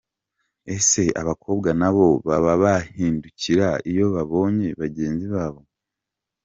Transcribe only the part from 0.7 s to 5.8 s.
Ese abakobwa nabo baba bahindukira iyo babonye bagenzi babo?.